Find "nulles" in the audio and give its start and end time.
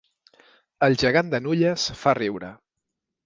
1.45-1.85